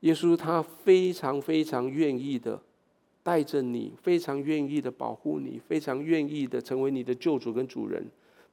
[0.00, 2.58] 耶稣他非常非常愿意的
[3.22, 8.02] 带着你，非常愿意的保护你，非常愿意的成为你的救主跟主人。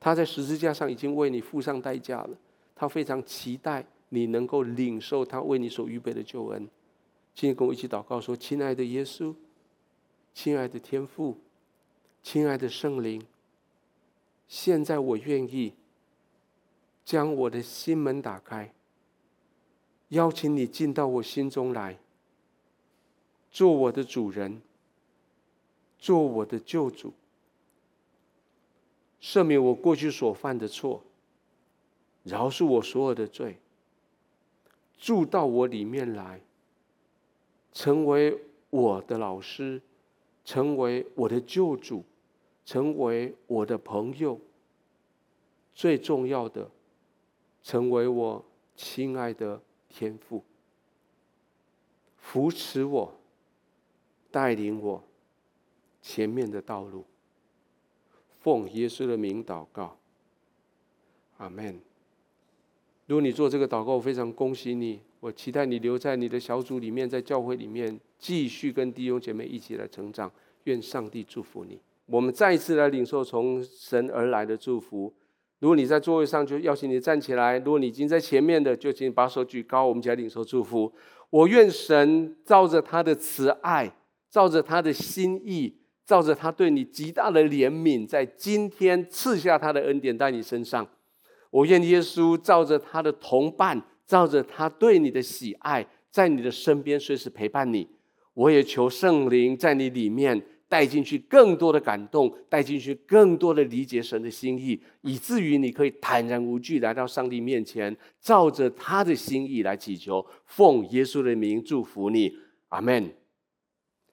[0.02, 2.32] 他在十字架上已经为你付上代价了，
[2.76, 6.68] 他非常期待你能够领受他为你所预备的救恩。
[7.34, 9.34] 请你跟我一起祷告说：“亲爱的耶稣。”
[10.36, 11.38] 亲爱的天父，
[12.22, 13.26] 亲爱的圣灵，
[14.50, 15.74] 现在我愿意
[17.06, 18.74] 将我的心门打开，
[20.10, 21.98] 邀请你进到我心中来，
[23.50, 24.62] 做我的主人，
[25.98, 27.14] 做我的救主，
[29.22, 31.02] 赦免我过去所犯的错，
[32.24, 33.58] 饶恕我所有的罪，
[34.98, 36.42] 住到我里面来，
[37.72, 38.38] 成为
[38.70, 39.82] 我的老师，
[40.46, 42.06] 成为我的救主，
[42.64, 44.40] 成为我的朋友。
[45.74, 46.70] 最重要的，
[47.62, 48.46] 成为我
[48.78, 50.42] 亲爱的天父，
[52.18, 53.14] 扶持我，
[54.32, 55.04] 带领我
[56.02, 57.04] 前面的道路。
[58.40, 59.98] 奉耶稣的名祷告，
[61.38, 61.82] 阿门。
[63.08, 65.02] 如果你做这个祷告，我非常恭喜你。
[65.26, 70.32] 我期待你留在你的小组里面，在教会里面继续跟弟兄姐妹一起来成长。
[70.66, 71.80] 愿上帝祝福你。
[72.06, 75.12] 我们再一次来领受从神而来的祝福。
[75.60, 80.94] 如果你在座位上，就邀请你站起来；如果你已经在前面的，就请你把手举高，我们一起来领受祝福。
[81.32, 83.92] 我愿神照着他的慈爱，
[84.30, 85.78] 照着他的心意。
[86.06, 90.88] 照着他对你极大的怜悯，在今天赐下他的恩典在你身上。
[91.50, 97.88] 我愿耶稣照着他的同伴，照着他对你的喜爱，在你的身边随时陪伴你。
[98.34, 110.26] 我也求圣灵在你里面带进去更多的感动，带进去更多的理解神的心意，以至于你可以坦然无惧来到上帝面前，照着他的心意来祈求。
[110.46, 112.34] 奉耶稣的名祝福你，
[112.70, 113.14] 阿门。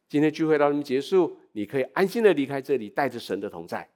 [0.09, 1.39] 今天聚会到这结束。
[1.55, 3.92] 你可以安心的离开这里，带着神的同在。